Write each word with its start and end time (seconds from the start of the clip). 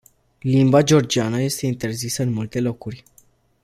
Limba 0.43 0.81
georgiană 0.83 1.41
este 1.41 1.65
interzisă 1.65 2.21
în 2.23 2.29
multe 2.33 2.59
locuri. 2.61 3.03